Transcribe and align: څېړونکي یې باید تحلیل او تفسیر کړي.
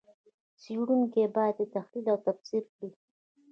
څېړونکي 0.61 1.19
یې 1.23 1.27
باید 1.35 1.57
تحلیل 1.75 2.05
او 2.13 2.17
تفسیر 2.27 2.63
کړي. 2.73 2.89